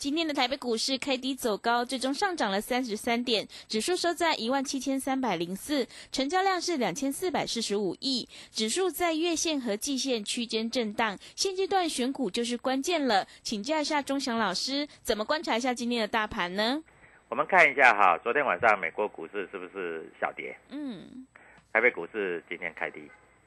[0.00, 11.18] 今天的台北股市开低走高，最终上涨了三十三点，指数收在一万七千三百零四，成交量是两千四百四十五亿，指数在月线和季线区间震荡。
[11.36, 16.82] 现阶段选股就是关键了，请教一下钟祥老师，怎么观察一下今天的大盘呢？
[17.28, 20.56] 我们看一下哈，昨天晚上美国股市是不是小跌？
[20.70, 21.26] 嗯
[21.74, 23.02] 台北股市今天开低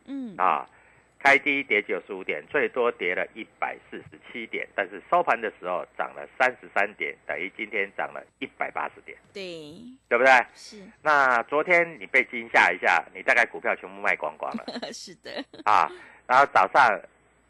[0.06, 0.70] 嗯啊，
[1.24, 9.42] 开低跌九十五点，最多跌了一百四十七点，但是收盘的时候涨了三十三点，等于今天涨了一百八十点，对，
[10.10, 10.32] 对不对？
[10.54, 10.84] 是。
[11.02, 14.66] 那昨天你被惊吓一下，你大概股票全部卖光光了。
[14.92, 15.32] 是的，
[15.64, 15.90] 啊，
[16.28, 17.00] 然后早上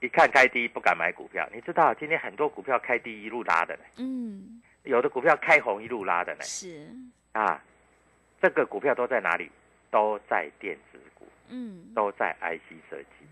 [0.01, 4.61] 一看开低不敢买股票，你知道今天很多股票开低一路拉的呢，嗯。
[4.83, 6.87] 有的股票开红一路拉的呢，是，
[7.31, 7.63] 啊，
[8.39, 9.49] 这个股票都在哪里？
[9.89, 11.91] 都在电子股，嗯。
[11.95, 13.22] 都在 IC 设计，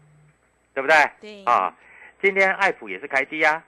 [0.74, 0.96] 对不对？
[1.20, 1.76] 对啊，
[2.22, 3.64] 今天爱普也是开低啊，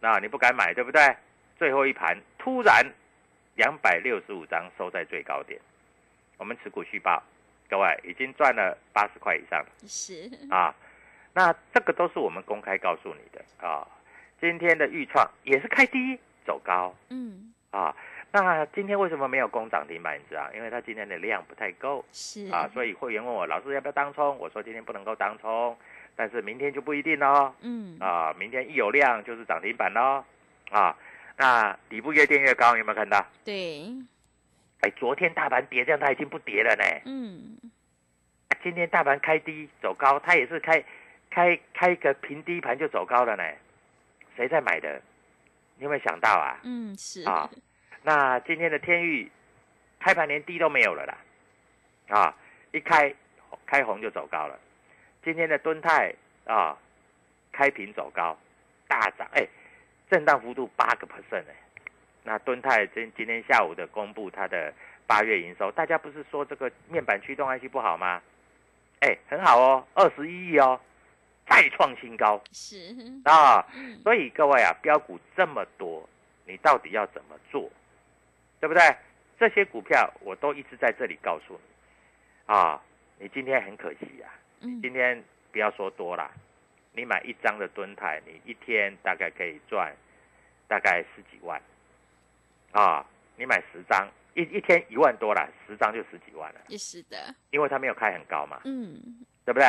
[0.00, 1.16] 那你不敢买，对不对？
[1.58, 2.84] 最后一盘突然
[3.54, 5.60] 两百六十五张收在最高点，
[6.38, 7.22] 我们持股续报，
[7.68, 10.74] 各位已经赚了八十块以上了是，啊。
[11.32, 13.86] 那这个都是我们公开告诉你的啊。
[14.40, 17.94] 今天的预创也是开低走高，嗯啊，
[18.32, 20.18] 那今天为什么没有攻涨停板？
[20.18, 25.76] 你知道，因为它今天的量不太够是啊，所以会员问我老师要不要当冲，我说今天不能够当冲，
[26.20, 27.50] 但是明天就不一定喽。
[27.62, 30.22] 嗯啊，明天一有量就是涨停板喽。
[30.70, 30.94] 啊，
[31.38, 33.24] 那底部越垫越高，有没有看到？
[33.42, 33.90] 对，
[34.80, 36.84] 哎，昨天大盘跌这样，它已经不跌了呢。
[37.06, 37.56] 嗯
[38.62, 40.84] 今天大盘开低走高，它也是开
[41.30, 43.42] 开开个平低盘就走高了呢。
[44.36, 45.00] 谁在买的？
[45.78, 46.60] 你有没有想到啊？
[46.64, 47.48] 嗯是啊，
[48.02, 49.32] 那今天的天域
[49.98, 51.16] 开盘连低都没有了啦，
[52.14, 52.36] 啊，
[52.72, 53.14] 一开
[53.64, 54.60] 开红就走高了。
[55.22, 56.14] 今天的敦泰
[56.46, 56.76] 啊，
[57.52, 58.36] 开平走高，
[58.88, 59.46] 大涨，哎，
[60.10, 61.54] 震荡幅度八个 percent 哎。
[62.22, 64.72] 那敦泰今今天下午的公布它的
[65.06, 68.22] 八月营收，大家不是说这个面板驱动 IC 不好吗？
[69.00, 70.78] 哎，很好哦，二十一亿哦，
[71.48, 72.76] 再创新高是，
[73.24, 73.66] 啊！
[73.74, 76.06] 嗯所以各位啊，标股这么多，
[76.46, 77.70] 你到底要怎么做，
[78.60, 78.82] 对不对？
[79.38, 82.80] 这些股票我都一直在这里告诉你啊。
[83.18, 84.28] 你今天很可惜啊，
[84.60, 85.22] 嗯今天
[85.52, 86.30] 不要说多啦，
[86.92, 89.94] 你买一张的蹲台，你一天大概可以赚
[90.68, 91.60] 大概十几万
[92.72, 93.04] 啊。
[93.36, 99.66] 你买十张，一一天一万多啦，十张就十几万了，也是的，因为它没有开很高嘛，嗯对不对？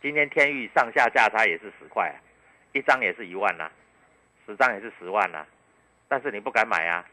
[0.00, 2.16] 今天天域上下价差也是十块、啊，
[2.72, 3.70] 一张也是一万呐、
[4.46, 5.46] 十张也是十万呐、
[6.08, 7.06] 但是你不敢买啊，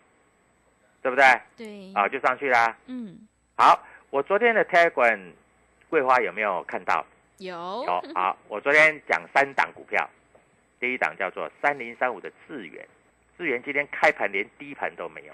[1.01, 1.25] 对不对？
[1.57, 2.77] 对啊，就上去啦。
[2.85, 3.27] 嗯
[3.57, 5.33] 好，我昨天的 Telegram
[5.93, 7.05] 桂花有没有看到？
[7.37, 7.53] 有。
[7.53, 8.03] 有。
[8.15, 10.09] 好，我昨天讲三档股票，
[10.79, 12.83] 第一档叫做三零三五的智源，
[13.37, 15.33] 智源今天开盘连低盘都没有，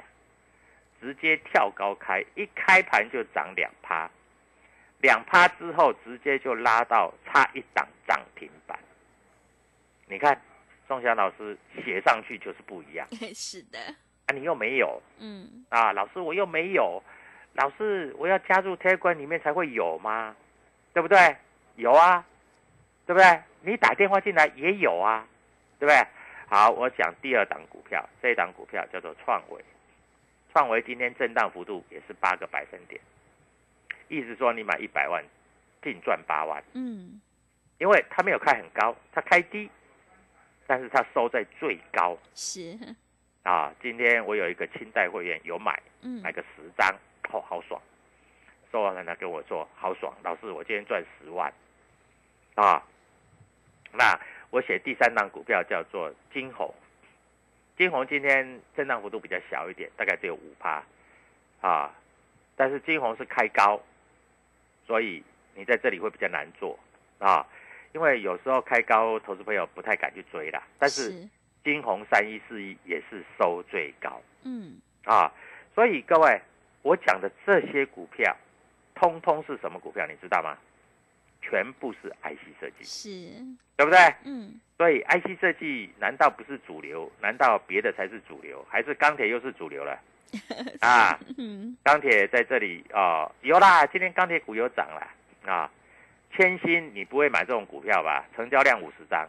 [1.00, 4.12] 直接跳高开，一开盘就涨两趴，
[5.00, 8.78] 两趴之后直接就拉到差一档涨停板。
[10.08, 10.42] 你看，
[10.90, 13.08] 宋霞老师写上去就是不一样。
[13.34, 13.80] 是的，
[14.26, 15.02] 啊，你又没有。
[15.20, 17.02] 嗯，啊，老师我又没有，
[17.54, 20.36] 老师我要加入 Telegram 里面才会有吗？
[20.94, 21.36] 对不对？
[21.76, 22.26] 有啊，
[23.06, 23.42] 对不对？
[23.62, 25.28] 你打电话进来也有啊，
[25.80, 26.08] 对不对？
[26.48, 29.64] 好，我讲第二档股票，这一档股票叫做创维，
[30.52, 33.00] 创维今天震荡幅度也是八个百分点，
[34.08, 35.24] 意思说你买一百万，
[35.84, 37.22] 净赚八万，嗯，
[37.78, 39.70] 因为它没有开很高，它开低，
[40.66, 42.78] 但是它收在最高是，
[43.44, 43.72] 啊。
[43.82, 46.90] 今天我有一个清代会员有买，嗯买，个十张，
[47.32, 47.80] 哦，好爽。
[48.72, 51.52] 收完了他跟我说好爽，老师我今天赚十万，
[52.56, 52.84] 啊，
[53.94, 54.20] 那
[54.50, 56.74] 我写第三档股票叫做金红，
[57.78, 60.84] 金红今天震荡幅度比较小一点，大概只有五趴，
[61.62, 61.94] 啊，
[62.56, 63.82] 但是金红是开高，
[64.86, 65.24] 所以
[65.56, 66.78] 你在这里会比较难做。
[67.20, 67.46] 啊，
[67.92, 71.12] 因为有时候开高，投资朋友不太敢去追啦，但是
[71.66, 74.22] 金红三一四一也是收最高。
[74.44, 75.30] 嗯，啊，
[75.76, 76.42] 所以各位，
[76.82, 78.34] 我讲的这些股票，
[79.00, 80.06] 通通是什么股票？
[80.08, 80.58] 你知道吗？
[81.42, 83.10] 全部是 IC 设计，是，
[83.78, 83.98] 对不对？
[84.26, 87.10] 嗯，所以 IC 设计难道不是主流？
[87.22, 88.66] 难道别的才是主流？
[88.70, 89.98] 还是钢铁又是主流了？
[90.82, 95.08] 啊，嗯，钢铁在这里哦，有啦，今天钢铁股有涨啦
[95.52, 95.72] 啊。
[96.36, 98.26] 千新你不会买这种股票吧？
[98.36, 99.28] 成交量五十张，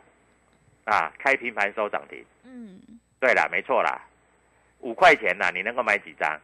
[0.84, 2.22] 啊，开平盘收涨停。
[2.44, 2.78] 嗯，
[3.18, 4.02] 对啦，没错啦，
[4.80, 6.38] 五块钱呐，你能够买几张？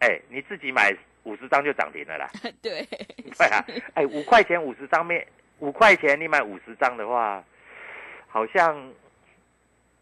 [0.00, 0.92] 哎，你自己买
[1.24, 2.28] 五十张就涨停了啦。
[2.62, 2.86] 对，
[3.38, 3.64] 对啊，
[3.94, 5.26] 哎，五块钱五十张面，
[5.60, 7.42] 五块钱你买五十张的话，
[8.28, 8.92] 好像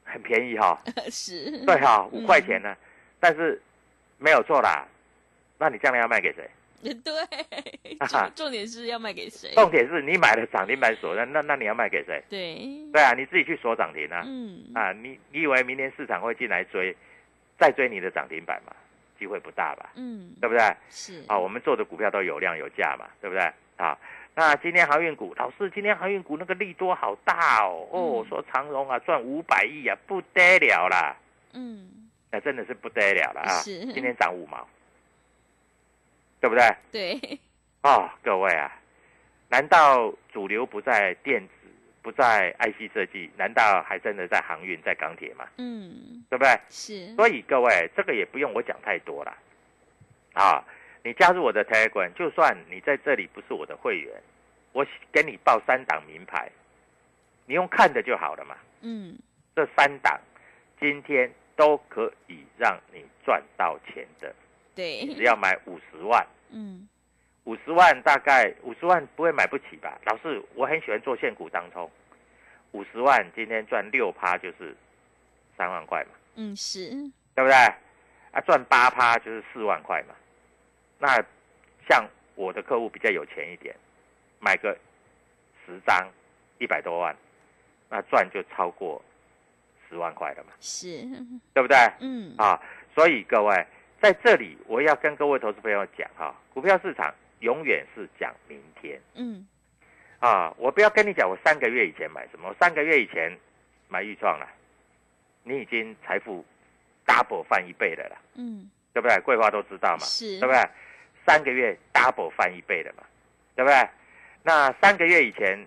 [0.04, 0.80] 很便宜哈、
[1.10, 2.76] 是，对哈、嗯五块钱呢，
[3.18, 3.60] 但是
[4.18, 4.86] 没有错啦。
[5.58, 6.48] 那你将来要卖给谁？
[6.80, 7.14] 对，
[8.34, 9.52] 重点是要卖给谁？
[9.54, 12.22] 重点是你买了涨停板锁，那那那你要卖给谁？
[12.30, 12.56] 对，
[12.90, 14.22] 对啊，你自己去锁涨停啊。
[14.26, 16.96] 嗯，啊，你你以为明年市场会进来追，
[17.58, 18.72] 再追你的涨停板吗？
[19.20, 20.64] 机会不大吧，嗯，对不对？
[20.88, 23.52] 是，啊，我们做的股票都有量有价嘛，对不对？
[23.76, 23.96] 啊，
[24.34, 31.14] 那今天航运股，老师，今天航运股那个利多好大哦，哦，嗯说长荣啊赚五百亿啊，不得了啦，
[31.52, 33.60] 嗯，那真的是不得了了啊！
[33.60, 34.66] 是今天涨五毛，
[36.40, 36.64] 对不对？
[36.90, 37.38] 对，
[37.82, 38.72] 哦，各位啊，
[39.48, 41.59] 难道主流不在电子，
[42.02, 45.46] 不在 IC 设计，难道还真的在航运、在钢铁吗？
[45.58, 46.58] 嗯，对不对？
[46.68, 49.36] 是，所以各位，这个也不用我讲太多了，
[50.32, 50.64] 啊，
[51.04, 54.14] 你加入我的 Telegram，就算你在这里不是我的会员，
[54.72, 56.50] 我给你报三档名牌，
[57.46, 58.56] 你用看的就好了嘛。
[58.82, 59.18] 嗯，
[59.54, 60.18] 这三档
[60.80, 64.34] 今天都可以让你赚到钱的，
[64.74, 66.88] 对，只要买五十万，嗯，
[67.50, 69.98] 五十万大概五十万不会买不起吧？
[70.04, 71.90] 老师，我很喜欢做现股当冲，
[72.70, 74.72] 五十万今天赚六趴就是
[75.56, 76.10] 三万块嘛。
[76.36, 76.90] 嗯，是，
[77.34, 77.52] 对不对？
[78.30, 80.14] 啊，赚八趴就是四万块嘛。
[80.96, 81.20] 那
[81.88, 83.74] 像我的客户比较有钱一点，
[84.38, 84.78] 买个
[85.66, 86.08] 十张，
[86.58, 87.16] 一百多万，
[87.88, 89.02] 那赚就超过
[89.88, 91.02] 十万块了嘛，是，
[91.52, 91.76] 对不对？
[91.98, 92.62] 嗯，啊，
[92.94, 93.66] 所以各位
[94.00, 99.46] 在这里，我要跟各位投资朋友讲哈、股票市场永远是讲明天嗯，
[100.18, 103.36] 啊，我不要跟你讲我三个月以前买什么，我三个月以前
[103.88, 104.48] 买预创了，
[105.42, 106.44] 你已经财富
[107.06, 108.16] double 翻一倍了啦。
[108.34, 109.18] 嗯，对不对？
[109.20, 110.62] 桂花都知道嘛，是对不对？
[111.26, 113.04] 三个月 double 翻一倍了嘛，
[113.54, 113.88] 对不对？
[114.42, 115.66] 那三个月以前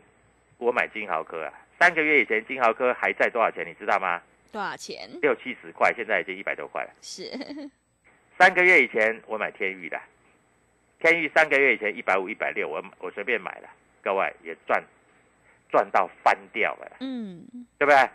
[0.58, 3.68] 我买金豪科啊，三个月以前金豪科还在多少钱？
[3.68, 4.22] 你知道吗？
[4.52, 5.10] 多少钱？
[5.22, 6.90] 六七十块，现在已经一百多块了。
[7.02, 7.32] 是，
[8.38, 10.00] 三个月以前我买天域的，
[11.04, 13.68] 天域三个月以前一百五、一百六，我我随便买了，
[14.02, 14.82] 各位也赚
[15.70, 17.46] 赚到翻掉了，嗯，
[17.78, 18.10] 对不对？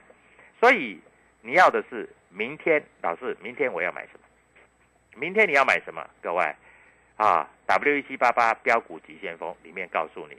[0.59, 0.99] 所以
[1.43, 4.21] 你要的是明天，老师，明天我要买什么？
[5.21, 6.03] 明天你要买什么？
[6.23, 6.43] 各位
[7.17, 10.39] 啊，W 一七八八标股急先锋里面告诉你，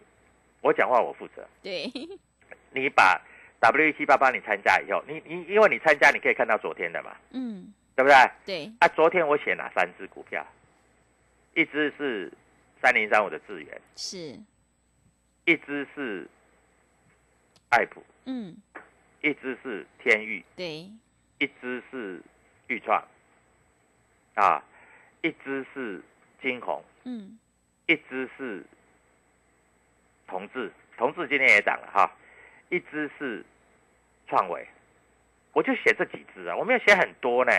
[0.62, 1.48] 我讲话我负责。
[1.62, 1.86] 对，
[2.72, 3.22] 你把
[3.60, 8.16] W 一七八八你参加以后，你你因为你参加，你可以看到昨天的嘛，嗯，对不对？
[8.44, 10.44] 对，啊，昨天我写哪三只股票？
[11.56, 12.32] 一只是
[12.82, 14.18] 三零三五的智源，是，
[15.46, 16.28] 一只是
[17.70, 18.56] 爱普，嗯，
[19.22, 20.90] 一只是天域，对，
[21.40, 22.22] 一只是
[22.68, 23.04] 豫创，
[24.36, 24.64] 啊，
[25.22, 26.02] 一只是
[26.42, 27.38] 金红，嗯，
[27.88, 28.64] 一只是
[30.28, 32.10] 同志，同志今天也涨了哈，
[32.70, 33.44] 一只是
[34.28, 34.66] 创维，
[35.54, 37.52] 我就写这几只啊，我没有写很多呢。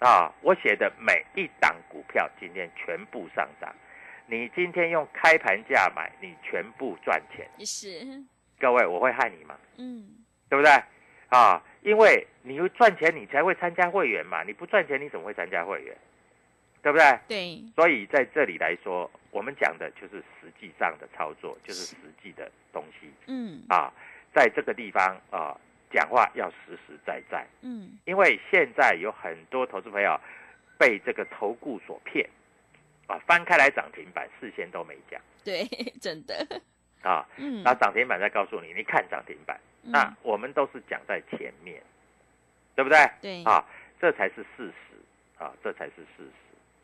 [0.00, 3.74] 啊，我写的每一档股票今天全部上涨，
[4.26, 7.48] 你今天用开盘价买，你全部赚钱。
[7.64, 8.22] 是，
[8.58, 9.58] 各位，我会害你吗？
[9.78, 10.04] 嗯，
[10.48, 10.70] 对不对？
[11.28, 14.42] 啊，因为你会赚钱，你才会参加会员嘛。
[14.42, 15.96] 你不赚钱，你怎么会参加会员？
[16.82, 17.18] 对不对？
[17.26, 23.92] 对，所以在这里来说，我们讲的就是实际上的操作，就是实际的东西嗯啊。
[24.34, 25.56] 在这个地方啊，
[25.94, 30.20] 讲话要实实在在，嗯，因为现在有很多投资朋友
[30.76, 32.28] 被这个投顾所骗。
[33.06, 35.20] 啊，翻开来涨停板，事先都没讲。
[35.44, 35.62] 对，
[36.00, 36.34] 真的，
[37.02, 37.22] 啊。
[37.36, 41.82] 嗯，那涨停板再告诉你，你看涨停板，那嗯我们都是讲在前面，
[42.74, 42.98] 对不对？
[43.20, 43.62] 对，啊，
[44.00, 44.96] 这才是事实。
[45.36, 46.32] 啊，这才是事实。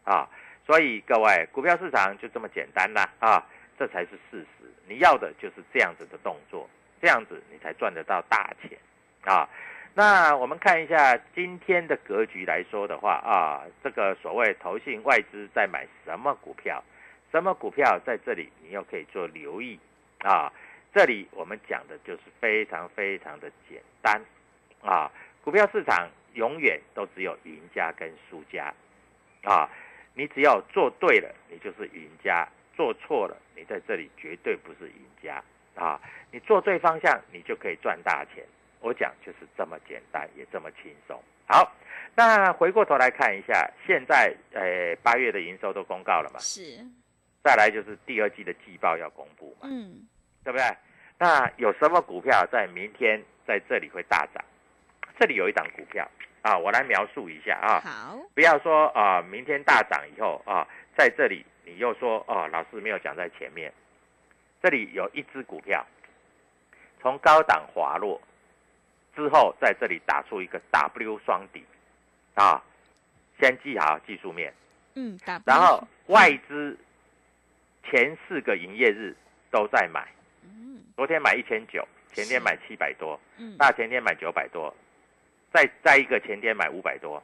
[0.05, 0.29] 啊。
[0.67, 3.09] 所以各位，股票市场就这么简单啦。
[3.19, 3.43] 啊，
[3.79, 4.71] 这才是事实。
[4.87, 6.69] 你要的就是这样子的动作，
[7.01, 8.79] 这样子你才赚得到大钱
[9.25, 9.49] 啊。
[9.95, 16.83] 那我们看一下今天的格局来说的话啊，这个所谓投信外资在买什么股票，
[17.33, 19.79] 什么股票在这里你又可以做留意
[20.21, 20.53] 啊。
[20.95, 24.21] 这里我们讲的就是非常非常的简单
[24.83, 25.11] 啊，
[25.43, 28.73] 股票市场永远都只有赢家跟输家
[29.43, 29.69] 啊，
[30.15, 32.47] 你只要做对了，你就是赢家；
[32.77, 35.43] 做错了，你在这里绝对不是赢家
[35.75, 36.01] 啊。
[36.31, 38.45] 你做对方向，你就可以赚大钱。
[38.81, 41.23] 我讲就是这么简单，也这么轻松。
[41.47, 41.73] 好，
[42.15, 46.85] 那回过头来看一下，现在呃八月的营收都公告了嘛，是，
[47.43, 50.07] 再来就是第二季的季报要公布嘛，嗯，
[50.45, 50.65] 对不对？
[51.19, 54.45] 那有什么股票在明天在这里会大涨？
[55.19, 56.09] 这里有一档股票
[56.41, 57.81] 啊，我来描述一下啊。
[57.81, 63.71] 好，不要说啊、明天大涨以后啊，在这里你又说哦，老师没有讲在前面。
[64.63, 65.85] 这里有一只股票，
[67.03, 68.21] 从高档滑落
[69.15, 71.65] 之后，在这里打出一个 W 双底。
[72.35, 72.63] 啊，
[73.39, 74.55] 先记好技术面，
[74.95, 76.79] 嗯，打，然后外资
[77.85, 79.15] 前四个营业日
[79.51, 80.09] 都在买，
[80.45, 80.81] 嗯。
[80.97, 82.45] 昨天买一千九，前天是。
[82.45, 84.75] 买七百多，嗯，大前天买九百多，
[85.53, 87.23] 再再一个前天买五百多，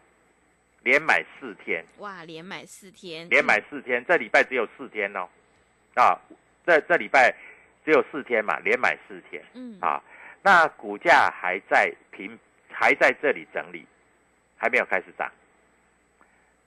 [0.83, 1.83] 连买四天。
[1.99, 5.28] 哇，连买四天，连买四天，这礼拜只有四天哦，
[5.95, 6.19] 啊，
[6.66, 7.35] 这这礼拜
[7.85, 9.43] 只有四天嘛，连买四天。
[9.55, 10.02] 嗯，啊，
[10.47, 12.38] 那股价还在平，
[12.71, 13.85] 还在这里整理，
[14.57, 15.29] 还没有开始涨。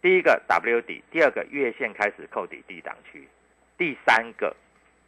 [0.01, 3.25] 第一个 W 底，第二个月线开始扣底低档区，
[3.77, 4.53] 第三个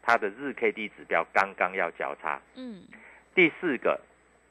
[0.01, 2.84] 它的日 K D 指标刚刚要交叉，嗯，
[3.36, 4.00] 第四个，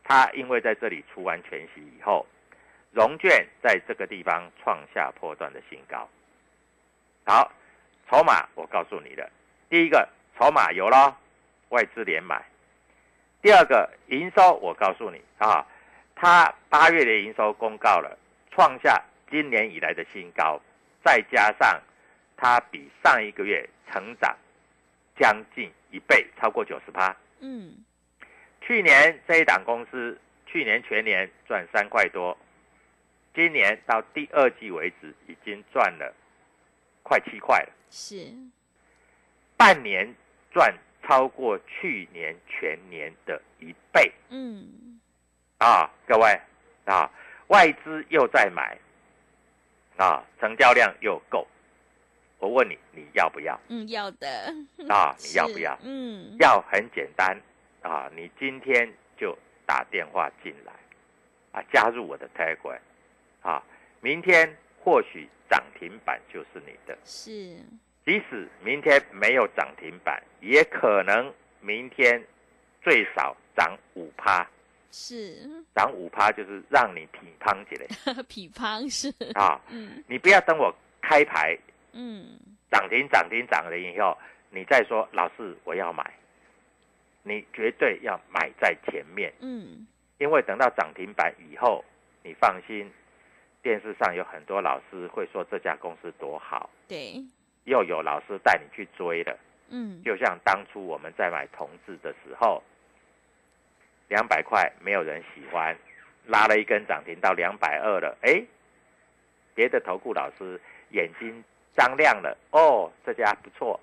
[0.05, 2.27] 它因为在这里出完全息以后，
[2.93, 6.07] 融券在这个地方创下波段的新高。
[7.25, 7.51] 好，
[8.11, 9.31] 筹码我告诉你的，
[9.71, 10.07] 第一个
[10.39, 11.17] 筹码有咯，
[11.71, 12.37] 外资连买；
[13.43, 15.67] 第二个营收我告诉你啊，
[16.15, 18.19] 它八月的营收公告了，
[18.51, 20.61] 创下今年以来的新高，
[21.03, 21.81] 再加上
[22.37, 24.37] 它比上一个月成长
[25.19, 27.17] 将近一倍，超过九十趴。
[27.41, 27.83] 嗯，
[28.61, 32.37] 去年这一档公司去年全年赚三块多，
[33.35, 36.15] 今年到第二季为止已经赚了
[37.03, 38.35] 快七块了，是，
[39.57, 40.15] 半年
[40.53, 40.75] 赚
[41.11, 44.13] 超过去年全年的一倍。
[44.29, 45.01] 嗯，
[45.59, 45.91] 啊！
[46.07, 46.41] 各位
[46.85, 47.11] 啊，
[47.49, 48.79] 外资又在买
[49.97, 51.45] 啊，成交量又够，
[52.39, 53.61] 我问你，你要不要？
[53.67, 54.55] 嗯，要的，
[54.89, 55.13] 啊？
[55.19, 55.77] 你要不要？
[55.83, 57.37] 嗯，要很简单。
[57.83, 58.89] 啊，你今天
[59.19, 59.37] 就
[59.67, 60.73] 打电话进来。
[61.51, 62.79] 啊，加入我的 Telegram
[63.43, 63.61] 啊，
[64.01, 67.59] 明天或许涨停板就是你的，是，
[68.11, 72.21] 即使明天没有涨停板，也可能明天
[72.83, 74.45] 最少涨五趴，
[74.91, 77.87] 是，涨五趴就是让你匹胖起来。
[78.29, 80.03] 匹方是，啊，嗯。
[80.09, 81.57] 你不要等我开牌
[81.93, 82.37] 嗯，
[82.69, 84.19] 涨停涨停涨了以后，
[84.51, 86.05] 你再说老师我要买，
[87.23, 89.33] 你绝对要买在前面。
[89.39, 89.87] 嗯，
[90.19, 91.85] 因为等到涨停板以后，
[92.25, 92.91] 你放心，
[93.63, 97.15] 电视上有很多老师会说这家公司多好，对，
[97.65, 99.39] 又有老师带你去追了。
[99.69, 102.63] 嗯，就像当初我们在买同志的时候，
[104.09, 105.77] 两百块没有人喜欢，
[106.27, 108.43] 拉了一根涨停到两百二了，哎，
[109.55, 111.45] 别的投顾老师眼睛
[111.77, 113.79] 张亮了，哦，这家不错，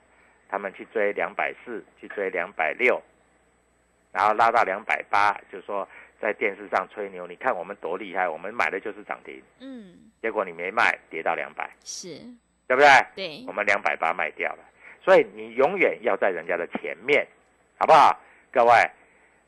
[0.49, 3.01] 他们去追两百四，去追两百六，
[4.11, 5.87] 然后拉到两百八，就说
[6.19, 12.19] 在电视上吹牛，你看我们多厉害，我们买的就是涨停，嗯，结果你没卖，跌到两百，是，
[12.67, 12.89] 对不对？
[13.15, 13.45] 对。
[13.47, 14.59] 我，们两百八卖掉了，
[15.03, 17.25] 所以你永远要在人家的前面，
[17.77, 18.19] 好不好？
[18.51, 18.71] 各位，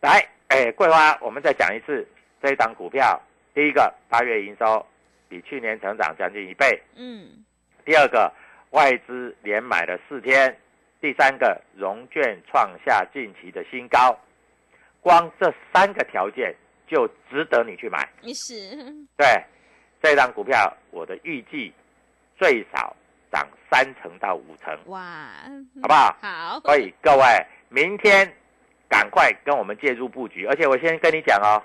[0.01, 2.07] 来，哎，桂花，我们再讲一次，
[2.41, 3.19] 这一档股票，
[3.53, 4.85] 第一个八月营收
[5.27, 7.43] 比去年成长将近一倍，嗯，
[7.85, 8.31] 第二个
[8.71, 10.55] 外资连买了四天，
[11.01, 14.17] 第三个融券创下近期的新高，
[15.01, 16.53] 光这三个条件
[16.87, 18.07] 就值得你去买。
[18.21, 18.75] 你是，
[19.17, 19.43] 对，
[20.01, 21.73] 这档股票我的预计
[22.37, 22.95] 最少
[23.31, 25.29] 涨三成到五成，哇，
[25.81, 26.15] 好不好？
[26.21, 27.23] 好，所以各位
[27.69, 28.31] 明天
[28.87, 31.61] 赶快跟我们介入布局，而且我先跟你讲哦，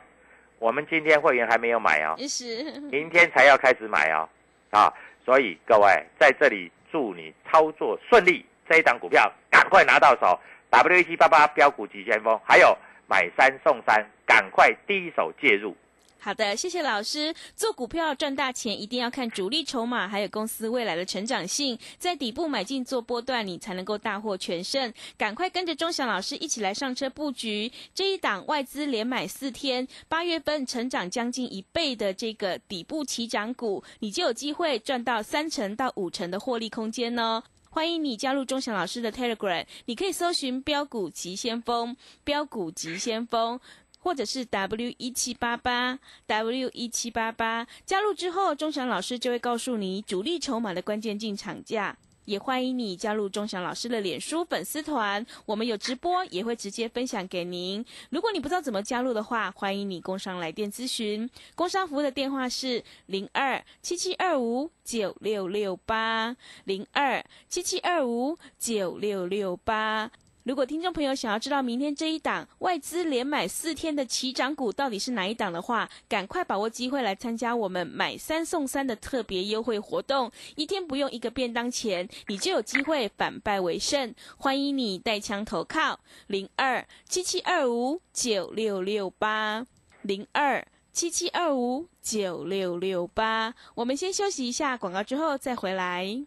[0.58, 4.28] 我们今天会员还没有买哦，也是，明天才要开始买哦，
[4.70, 4.92] 啊，
[5.24, 10.38] 所以各位在这里祝你操作顺利，这一档股票赶快拿到手
[10.70, 12.76] ，W 一七八八标股急先锋，还有
[13.08, 15.76] 买三送三，赶快第一手介入。
[16.24, 17.34] 好的，谢谢老师。
[17.54, 24.90] 做股票赚大钱，一定要看主力筹码，还有公司未来的成长性，在底部买进做波段，你才能够大获全胜。
[25.18, 37.42] 赶快跟着钟祥老师一起来上车布局这一档外资连买四天，八月份成长将近一倍的这个底部起涨股，你就有机会赚到三成到五成的获利空间哦。
[37.68, 43.60] 欢迎你加入钟祥老师的 Telegram，你可以搜寻标股急先锋，标股急先锋。
[44.04, 51.96] 或者是 W 一七八八 W 一七八八，加入之后，钟祥老师就会告诉你主力筹码的关键进场价。
[52.26, 57.84] 也欢迎你加入钟祥老师的脸书粉丝团，我们有直播，也会直接分享给您。
[58.10, 61.28] 如果你不知道怎么加入的话，欢迎你工商来电咨询。
[61.54, 70.10] 工商服务的电话是零二七七二五九六六八零二七七二五九六六八。
[70.44, 84.14] 如果听众朋友想要知道明天这一档外资连买四天的起涨股到底是哪一档的话，赶快把握机会来参加我们买三送三的特别优惠活动，一天不用一个便当钱，你就有机会反败为胜。
[84.36, 89.66] 欢迎你带枪投靠零二七七二五九六六八
[90.02, 93.54] 零二七七二五九六六八。
[93.76, 96.26] 我们先休息一下广告，之后再回来。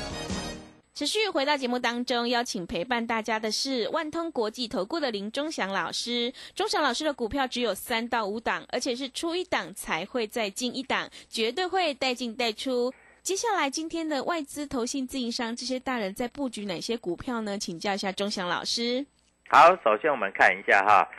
[1.01, 6.31] 持续回到节目当中，邀请陪伴大家的是万通国际投顾的林忠祥老师。
[6.53, 12.93] 忠祥老师的股票只有三到五档，而且是出一档才会再进一档，绝对会带进带出。
[13.23, 17.57] 接下来今天的外资、投信、自营商这些大人在布局哪些股票呢？
[17.57, 19.03] 请教一下忠祥老师。
[19.49, 21.09] 好，首先我们看一下哈，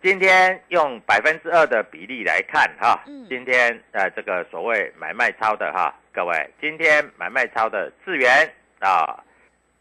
[0.00, 9.23] 今天用百分之二的比例来看哈，嗯今天呃这个所谓买卖超的哈，各位，今天买卖超的智源啊，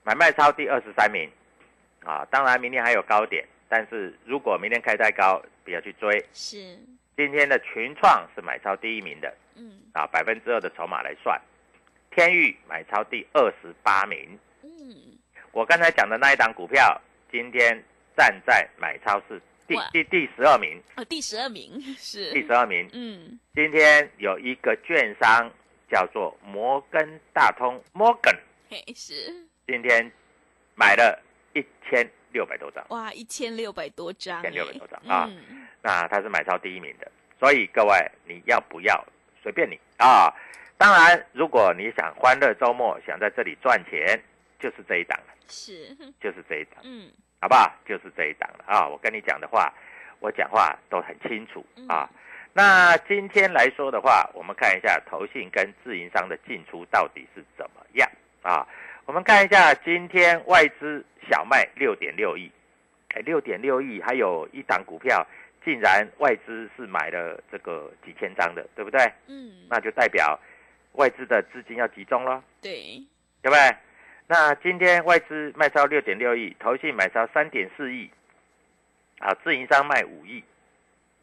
[0.03, 1.29] 买卖超第二十三名
[2.03, 6.23] 啊，当然明天还有高点，但是如果明天开太高，不要去追。
[6.33, 6.77] 是，
[7.15, 11.39] 今天的群创是买超第一名的嗯啊，百分之二的筹码来算，
[12.11, 14.37] 天域买超第二十八名。
[14.61, 15.17] 嗯，
[15.51, 16.99] 我刚才讲的那一档股票，
[17.31, 17.81] 今天
[18.17, 22.89] 站在买超是第第第十二名，哦，第十二名是，第十二名。
[22.91, 25.49] 嗯今天有一个券商
[25.89, 28.35] 叫做摩根大通 Morgan，
[28.69, 30.11] 嘿是，今天
[30.75, 31.19] 买了
[31.53, 37.11] 一千六百多张，哇，一千六百多张一千六百多张啊嗯那他是买超第一名的。
[37.39, 39.03] 所以各位，你要不要
[39.41, 40.31] 随便你啊？
[40.77, 44.21] 当然，如果你想欢乐周末，想在这里赚钱，
[44.59, 45.89] 就是这一档了，是，
[46.21, 46.79] 就是这一档。
[46.83, 47.09] 嗯
[47.41, 47.73] 好不好？
[47.87, 48.87] 就是这一档了啊！
[48.87, 49.73] 我跟你讲的话，
[50.19, 52.07] 我讲话都很清楚啊。
[52.53, 58.07] 那今天来说的话，我们看一下投信跟自营商的进出到底是怎么样
[58.43, 58.65] 啊？
[59.05, 62.49] 我们看一下今天外资小卖六点六亿，
[63.13, 65.25] 哎，六点六亿，还有一档股票
[65.63, 69.01] 竟然外资是买了这个几千张的，对不对？
[69.27, 70.39] 嗯，那就代表
[70.93, 72.41] 外资的资金要集中了。
[72.61, 73.03] 对，
[73.41, 73.75] 对不对？
[74.27, 78.09] 那今天外资卖超六点六亿，投信买超三点四亿，
[79.19, 80.41] 啊，自营商卖五亿，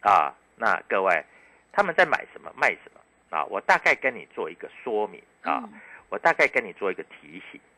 [0.01, 1.25] 啊，那各位
[1.73, 3.01] 他们在买什么卖什么
[3.37, 3.45] 啊？
[3.47, 7.70] 我大概跟你做一个说明啊，嗯我大概跟你做一个提醒啊。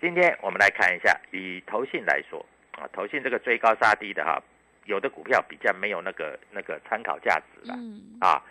[0.00, 4.42] 今天我们来看一下，以投信来说啊，投信这个追高杀低的哈，
[4.84, 7.74] 有的股票比较没有那个那个参考价值了。
[7.76, 8.18] 嗯。
[8.20, 8.42] 啊，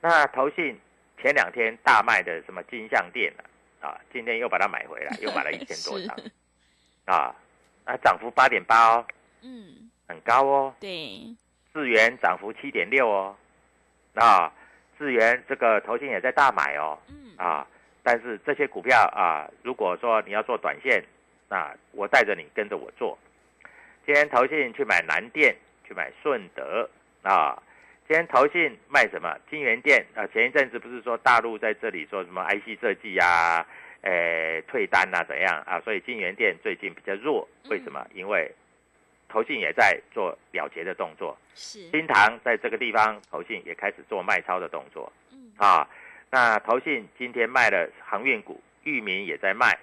[0.00, 0.78] 那投信
[1.20, 3.32] 前两天大卖的什么金项店
[3.80, 6.16] 啊，啊，今天又把它买回来， 又买了一千多张。
[7.06, 7.34] 啊，
[7.84, 9.06] 啊，涨幅八点八哦，
[9.42, 10.74] 嗯，很高哦。
[10.78, 11.34] 对，
[11.72, 13.36] 智源涨幅七点六哦，
[14.14, 14.52] 啊，
[14.98, 17.66] 智源这个投信也在大买哦，嗯，啊，
[18.10, 21.04] 但是这些股票啊，如果说你要做短线，
[21.46, 23.18] 那我带着你跟着我做。
[24.06, 25.54] 今天投信去买南电，
[25.86, 26.88] 去买顺德
[27.20, 27.62] 啊。
[28.08, 29.36] 今天投信卖什么？
[29.50, 33.66] 金源店啊，前一阵子不是说大陆在这里做什么 IC 设计呀，
[34.00, 35.78] 诶退单啊怎样啊？
[35.80, 38.06] 所以金源店最近比较弱，为什么？
[38.14, 38.50] 因为
[39.28, 45.86] 投信也在做了结的动作，是，新塘在这个地方投信也开始做卖超的动作嗯，啊。
[46.30, 49.78] 那投信今天卖了航运股，裕民也在卖，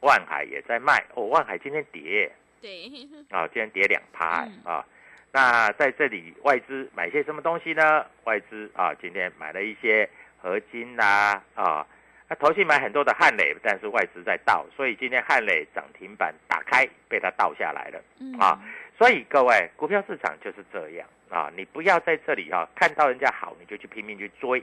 [0.00, 2.30] 万海也在卖哦，万海今天跌
[2.60, 2.90] 对，
[3.30, 4.84] 啊，今天跌两趴嗯啊。
[5.32, 8.06] 那在这里外资买些什么东西呢？
[8.24, 10.08] 外资啊，今天买了一些
[10.40, 11.86] 合金啦啊，
[12.28, 18.02] 那投信买很多的汉磊，但是外资在倒，所以今天汉磊涨停板打开被它倒下来了。
[18.18, 18.58] 嗯啊，
[18.96, 24.62] 所以各位，股票市场就是这样啊，你不要在这里啊、看到人家好你就去拼命去追，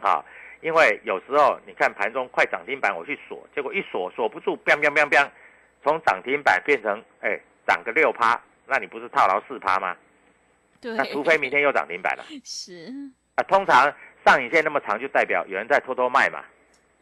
[0.00, 0.24] 啊，
[0.60, 5.28] 因为有时候你看盘中快涨停板我去锁，结果一锁锁不住，biang biang biang biang，
[5.82, 9.96] 从涨停板变成哎涨个六趴，那你不是套牢四趴吗？
[10.80, 12.92] 对，那除非明天又涨停板了 是，
[13.36, 13.92] 啊，通常
[14.24, 16.44] 上影线那么长就代表有人在偷偷卖嘛，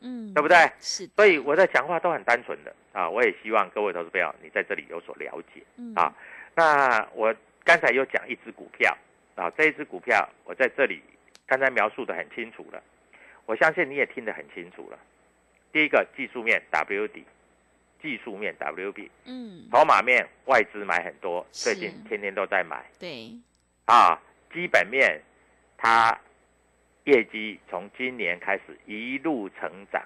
[0.00, 0.57] 嗯，对不对？
[0.78, 5.62] 是，所以我在讲话都很单纯的啊，我也希望各位投资朋友你在这里有所了解。
[5.76, 6.14] 嗯啊，
[6.55, 8.96] 那我刚才有讲一只股票
[9.35, 11.02] 啊，这一只股票我在这里
[11.53, 12.83] 刚才描述的很清楚了，
[13.45, 14.99] 我相信你也听得很清楚了。
[15.71, 17.27] 第一个技术面 W 底，
[18.01, 23.33] 技术面 WB，嗯，筹码面外资买很多，最近天天都在买对，
[23.85, 24.19] 啊。
[24.51, 25.21] 基本面
[25.77, 26.19] 它
[27.05, 30.03] 业绩从今年开始一路成长，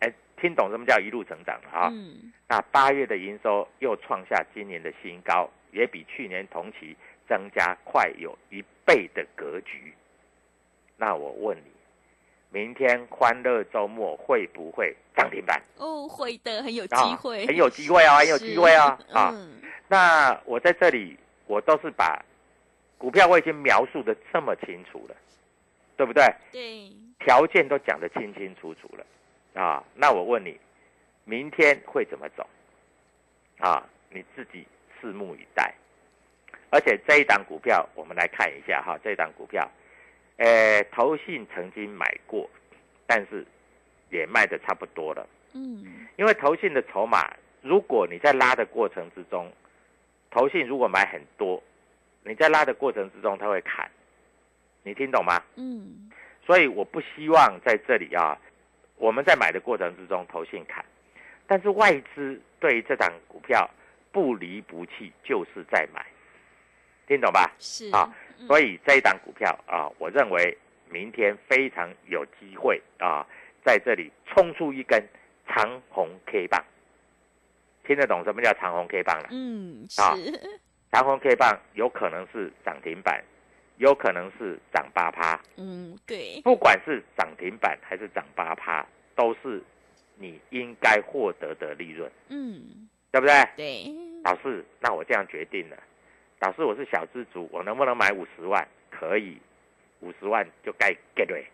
[0.00, 1.90] 哎，听懂什么叫一路成长了啊？
[1.92, 6.96] 嗯，那八月的营收又创下今年的新高，也比去年同期
[7.28, 9.92] 增加快有一倍的格局。
[10.96, 11.70] 那我问你，
[12.50, 15.60] 明天欢乐周末会不会涨停板？
[15.76, 18.98] 哦，会的，很有机啊，会，很有机会啊，很有 机会啊！
[19.08, 22.24] 是啊，嗯，那我在这里，我都是把
[22.98, 25.16] 股票我已经描述的这么清楚了，
[25.96, 26.24] 对不对？
[26.50, 29.84] 对，条件都讲得清清楚楚了啊。
[29.94, 30.58] 那我问你，
[31.24, 32.46] 明天会怎么走？
[33.58, 34.66] 啊，你自己
[35.00, 35.74] 拭目以待。
[36.70, 39.70] 而且这一档股票，我们来看一下哈，这一档股票，
[40.36, 42.48] 呃，投信曾经买过，
[43.06, 43.46] 但是
[44.10, 45.26] 也卖的差不多了。
[45.54, 49.50] 嗯，因为投信的筹码，如果你在拉的过程之中，
[50.30, 51.62] 投信如果买很多，
[52.22, 53.90] 你在拉的过程之中，它会砍，
[54.82, 55.42] 你听懂吗？
[55.54, 56.10] 嗯，
[56.44, 58.38] 所以我不希望在这里啊，
[58.96, 60.84] 我们在买的过程之中投信砍，
[61.46, 63.68] 但是外资对于这档股票
[64.12, 66.04] 不离不弃，就是在买，
[67.06, 67.50] 听懂吧？
[67.58, 70.56] 是啊，嗯所以这一档股票啊，我认为
[70.90, 73.26] 明天非常有机会啊，
[73.64, 75.02] 在这里冲出一根
[75.46, 76.62] 长红 K 棒，
[77.84, 79.28] 听得懂什么叫长红 K 棒了？
[79.30, 80.60] 嗯，啊是，
[80.92, 83.22] 长红 K 棒有可能是涨停板，
[83.78, 85.40] 有可能是涨八趴。
[85.56, 89.62] 嗯，对，不管是涨停板还是涨八趴，都是
[90.16, 93.34] 你应该获得的利润，嗯，对不对？
[93.56, 93.94] 对，
[94.24, 95.76] 老师，那我这样决定了，
[96.40, 98.66] 老师我是小资族，我能不能买五十万？
[98.90, 99.38] 可以，
[100.00, 101.46] 五十万就该 get 对。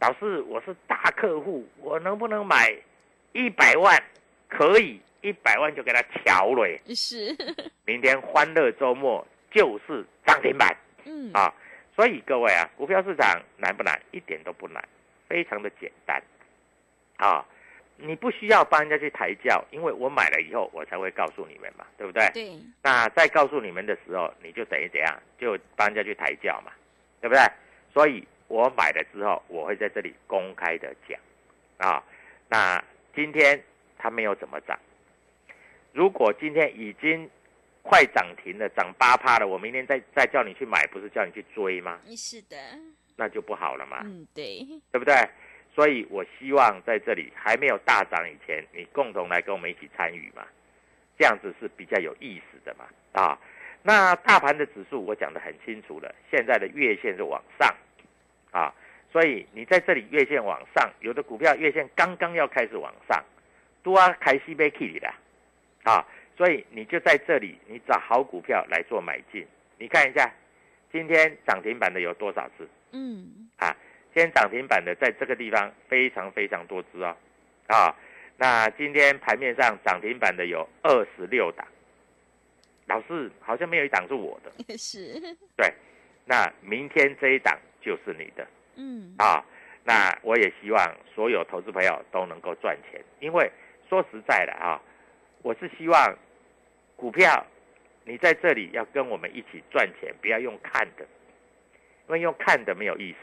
[0.00, 2.74] 老师，我是大客户，我能不能买
[3.32, 4.02] 一百万？
[4.48, 6.78] 可以，一百万就给他调了。
[6.94, 7.34] 是，
[7.86, 10.76] 明天欢乐周末就是涨停板。
[11.04, 11.52] 嗯，啊，
[11.96, 13.98] 所以各位啊，股票市场难不难？
[14.10, 14.82] 一点都不难，
[15.28, 16.22] 非常的简单
[17.16, 17.44] 啊！
[18.02, 22.28] 你不需要帮人家去抬轿，因为我买了以后，我才会告诉你们嘛，对不对？
[22.32, 25.22] 对，那在告诉你们的时候，你就等于怎样？
[25.38, 26.72] 就帮人家去抬轿嘛，
[27.20, 27.42] 对不对？
[27.92, 31.18] 所以我买了之后，我会在这里公开的讲
[31.78, 32.02] 啊。
[32.48, 32.82] 那
[33.14, 33.62] 今天
[33.98, 34.78] 它没有怎么涨，
[35.92, 37.28] 如果今天已经
[37.82, 42.00] 快涨停了，涨八趴了，我明天再再叫你去买，不是叫你去追吗？
[42.16, 42.56] 是的，
[43.16, 45.14] 那就不好了嘛，嗯，对，对不对？
[45.74, 50.46] 所以我希望在这里还没有大涨以前，你共同来跟我们一起参与嘛，
[51.18, 53.38] 这样子是比较有意思的嘛啊。
[53.82, 57.74] 那大盘的指数我讲得很清楚了，现在的月线是往上
[58.50, 58.74] 啊，
[59.10, 63.24] 所以你在这里月线往上，有的股票月线刚刚要开始往上，
[63.82, 65.08] 多啊开西贝 K 的
[65.84, 66.04] 啊，
[66.36, 69.46] 所以你就在这里，你找好股票来做买进。
[69.78, 70.30] 你看一下，
[70.92, 72.68] 今天涨停板的有多少只？
[72.92, 73.74] 嗯，啊，
[74.12, 77.16] 今天涨停板的在这个地方非常非常多只哦，
[77.68, 77.94] 啊，
[78.36, 81.66] 那今天盘面上涨停板的有二十六档，
[82.86, 85.20] 老师好像没有一档是我的， 是，
[85.56, 85.72] 对，
[86.24, 88.46] 那明天这一档就是你的。
[88.76, 89.44] 嗯，啊。
[89.82, 93.50] 那我也希望所有投资朋友都能够赚钱，因为
[93.88, 94.78] 说实在的啊，
[95.42, 96.16] 我是希望
[96.96, 97.44] 股票
[98.04, 101.06] 你在这里要跟我们一起赚钱，不要用看的，
[102.06, 103.18] 因为用看的没有意思，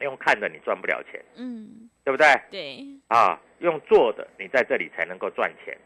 [0.00, 2.26] 用看的你赚不了钱，嗯，对不对？
[2.50, 5.76] 对，啊，用做的你在这里才能够赚钱，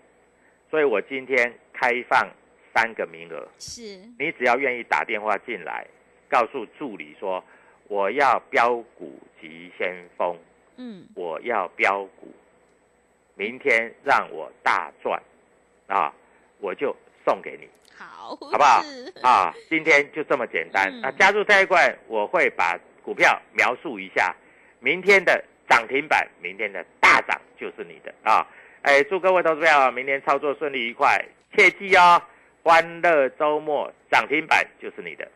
[0.71, 2.29] 所以我今天开放
[2.75, 5.87] 三个名额，是，你只要愿意打电话进来，
[6.29, 7.43] 告诉助理说
[7.89, 10.39] 我要标股急先锋，
[10.77, 12.33] 嗯，我要标股，
[13.35, 15.21] 明天让我大赚，
[15.87, 16.13] 啊，
[16.61, 18.83] 我就送给你，好，好不好？
[18.83, 19.13] 是？
[19.23, 20.89] 啊，今天就这么简单。
[20.93, 21.01] 嗯。
[21.01, 24.35] 那加入这一块，我会把股票描述一下，
[24.81, 28.47] 明天的涨停板，明天的大涨就是你的啊！
[28.83, 31.23] 哎，祝各位投资朋友明天操作顺利愉快，
[31.55, 32.21] 切记哦，
[32.63, 35.29] 欢乐周末涨停板就是你的。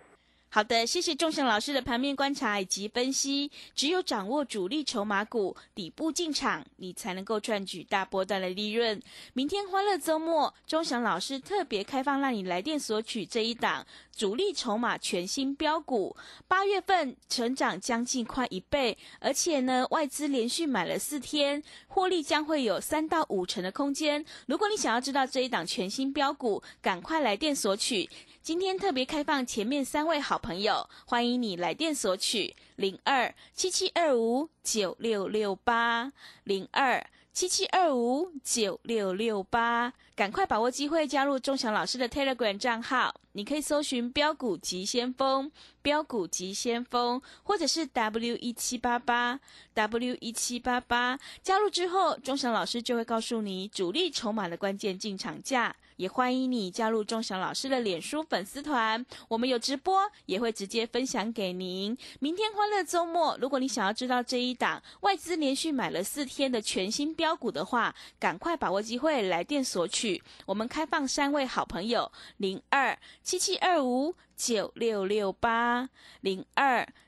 [0.50, 3.50] 好的，谢谢仲祥老师的盘面观察以及分析。
[3.74, 8.98] 只有掌握主力筹码股底部进场，你才能够赚取大波段的利润。
[9.34, 16.16] 明天欢乐周末，钟祥老师特别开放让你来电索取这一档主力筹码全新标股，
[16.48, 24.24] 八月份成长将近快一倍，而且呢，外资连续买了四天，获利将会有三到五成的空间。
[24.46, 28.08] 如果你想要知道这一档全新标股，赶快来电索取。
[28.48, 36.10] 今天特别开放前面三位好朋友，欢迎你来电索取零二七七二五九六六八
[36.44, 49.38] 零二七七二五九六六八，赶快把握机会加入钟祥老师的 Telegram 账号，你可以搜寻标股急先锋、标股急先锋，或者是 W 一七八八
[49.74, 55.76] W 一七八八，加入之后，钟祥老师就会告诉你主力筹码的关键进场价。
[55.98, 61.98] 也欢迎你加入钟祥老师的脸书粉丝团，我们有直播，也会直接分享给您。
[62.20, 70.22] 明天欢乐周末，如果你想要知道这一档外资连续买了四天的全新标股的话，赶快把握机会来电索取。
[70.46, 76.88] 我们开放三位好朋友：零二七七二五九六六八零二